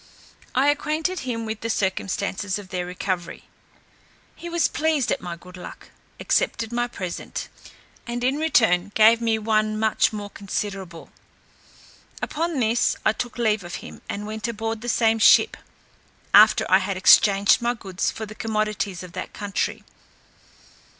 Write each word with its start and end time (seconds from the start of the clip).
I 0.55 0.69
acquainted 0.69 1.19
him 1.19 1.45
with 1.45 1.61
the 1.61 1.69
circumstance 1.69 2.57
of 2.57 2.69
their 2.69 2.87
recovery. 2.87 3.43
He 4.35 4.49
was 4.49 4.67
pleased 4.67 5.11
at 5.11 5.21
my 5.21 5.35
good 5.35 5.57
luck, 5.57 5.91
accepted 6.19 6.73
my 6.73 6.87
present, 6.87 7.49
and 8.07 8.23
in 8.23 8.37
return 8.39 8.91
gave 8.95 9.21
me 9.21 9.37
one 9.37 9.77
much 9.79 10.11
more 10.11 10.31
considerable. 10.31 11.11
Upon 12.19 12.59
this, 12.59 12.95
I 13.05 13.13
took 13.13 13.37
leave 13.37 13.63
of 13.63 13.75
him, 13.85 14.01
and 14.09 14.25
went 14.25 14.47
aboard 14.47 14.81
the 14.81 14.89
same 14.89 15.19
ship, 15.19 15.55
after 16.33 16.65
I 16.67 16.79
had 16.79 16.97
exchanged 16.97 17.61
my 17.61 17.75
goods 17.75 18.09
for 18.09 18.25
the 18.25 18.33
commodities 18.33 19.03
of 19.03 19.11
that 19.11 19.33
country. 19.33 19.83